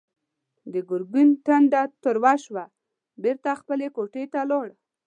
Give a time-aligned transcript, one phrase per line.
[0.73, 2.65] د ګرګين ټنډه تروه شوه،
[3.23, 4.67] بېرته خپلې کوټې ته لاړ.